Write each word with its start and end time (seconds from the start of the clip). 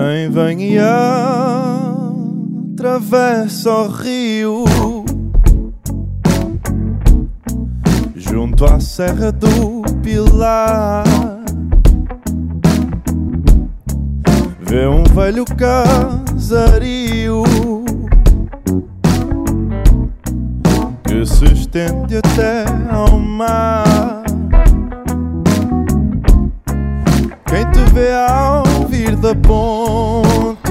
Quem 0.00 0.30
vem 0.30 0.62
e 0.62 0.78
atravessa 2.72 3.70
o 3.70 3.88
rio 3.88 4.64
junto 8.16 8.64
à 8.64 8.80
Serra 8.80 9.30
do 9.30 9.82
Pilar. 10.02 11.04
Vê 14.60 14.86
um 14.86 15.04
velho 15.04 15.44
casario 15.44 17.44
que 21.04 21.26
se 21.26 21.44
estende 21.44 22.16
até 22.16 22.64
ao 22.90 23.18
mar. 23.18 24.19
Quem 27.50 27.68
te 27.72 27.80
vê 27.92 28.12
ao 28.12 28.62
vir 28.88 29.16
da 29.16 29.34
ponte? 29.34 30.70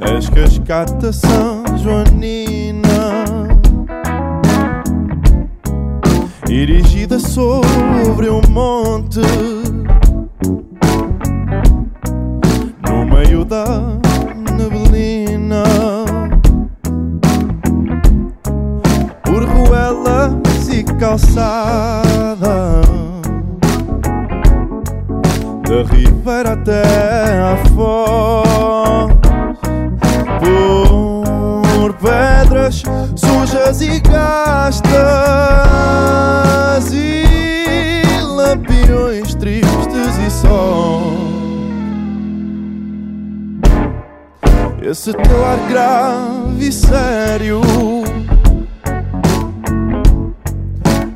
És 0.00 0.30
cascata 0.30 1.12
São 1.12 1.62
Joanina 1.76 2.88
Erigida 6.48 7.18
sobre 7.18 8.30
um 8.30 8.40
monte. 8.48 9.20
No 12.88 13.04
meio 13.04 13.44
da 13.44 13.66
neblina. 14.56 15.62
Por 19.24 19.44
ruelas 19.44 20.68
e 20.70 20.82
calçadas 20.84 22.07
da 25.68 25.82
ribeira 25.82 26.54
até 26.54 26.82
à 27.40 27.56
foz. 27.74 29.12
Por 31.76 31.92
pedras 31.94 32.82
sujas 33.14 33.80
e 33.82 34.00
gastas 34.00 34.90
E 36.92 38.02
lampiões 38.22 39.34
tristes 39.34 40.18
e 40.26 40.30
só 40.30 41.02
Esse 44.82 45.12
teu 45.12 45.44
ar 45.44 45.58
grave 45.68 46.68
e 46.68 46.72
sério 46.72 47.60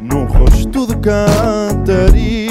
Num 0.00 0.24
rosto 0.26 0.86
de 0.86 0.96
cantaria 0.96 2.41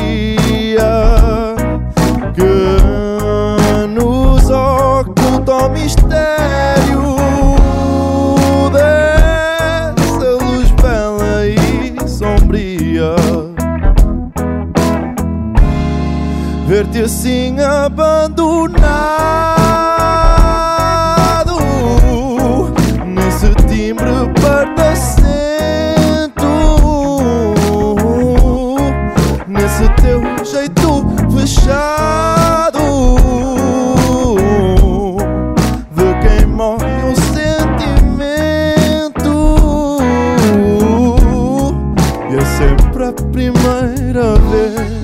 Ver-te 16.71 17.01
assim 17.01 17.59
abandonado 17.59 18.71
nesse 23.05 23.53
timbre 23.67 24.09
pardacento, 24.41 25.27
nesse 29.49 29.89
teu 30.01 30.21
jeito 30.45 31.05
fechado 31.37 32.79
de 35.91 36.13
quem 36.21 36.45
morre 36.45 37.03
um 37.03 37.15
sentimento. 37.35 38.21
E 42.29 42.35
é 42.37 42.45
sempre 42.45 43.03
a 43.03 43.11
primeira 43.11 44.39
vez 44.49 45.00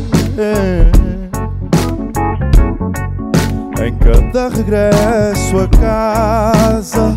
regresso 4.50 5.59
a 5.59 5.68
casa 5.68 7.16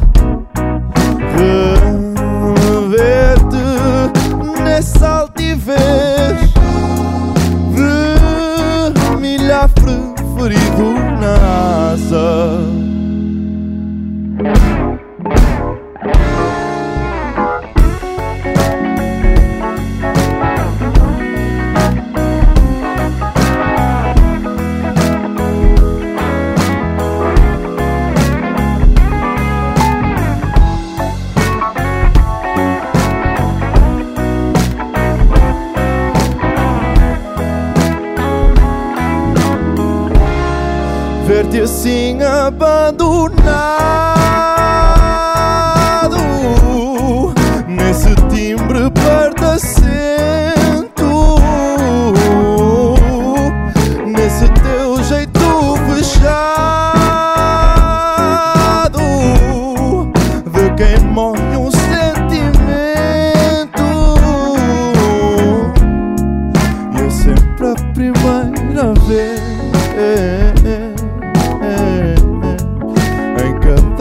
Ver-te 41.31 41.61
assim 41.61 42.21
abandonado 42.25 44.20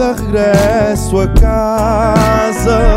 cada 0.00 0.14
regresso 0.14 1.20
a 1.20 1.28
casa. 1.28 2.96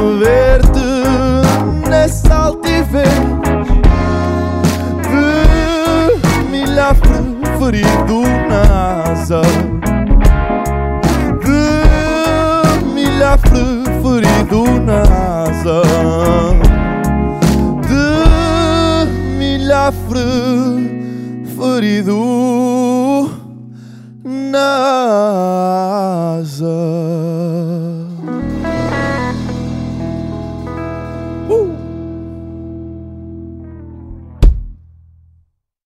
Rever-te 0.00 1.86
nessa 1.86 2.34
altivez 2.34 3.12
vermelha 5.10 6.94
preferido 6.94 8.22
na 8.48 8.62
asa. 9.12 9.42
Vermelha 12.72 13.36
preferido 13.38 14.64
na 14.80 15.02
asa. 15.44 15.82
De 17.86 18.08
milha 19.36 19.92
preferido 20.08 22.14
na 22.14 22.57